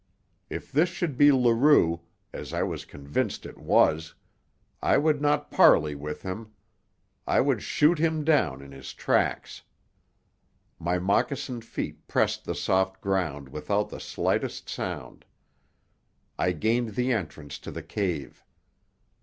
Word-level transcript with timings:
If 0.49 0.71
this 0.71 0.89
should 0.89 1.15
be 1.15 1.31
Leroux, 1.31 2.01
as 2.33 2.53
I 2.53 2.63
was 2.63 2.85
convinced 2.85 3.45
it 3.45 3.59
was, 3.59 4.15
I 4.81 4.97
would 4.97 5.21
not 5.21 5.51
parley 5.51 5.93
with 5.93 6.23
him. 6.23 6.53
I 7.27 7.39
would 7.39 7.61
shoot 7.61 7.99
him 7.99 8.23
down 8.23 8.63
in 8.63 8.71
his 8.71 8.95
tracks. 8.95 9.61
My 10.79 10.97
moccasined 10.97 11.65
feet 11.65 12.07
pressed 12.07 12.45
the 12.45 12.55
soft 12.55 12.99
ground 12.99 13.49
without 13.49 13.89
the 13.89 13.99
slightest 13.99 14.67
sound. 14.69 15.23
I 16.35 16.53
gained 16.53 16.95
the 16.95 17.13
entrance 17.13 17.59
to 17.59 17.69
the 17.69 17.83
cave. 17.83 18.43